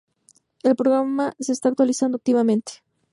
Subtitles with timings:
[0.63, 2.81] El programa se está actualizando activamente.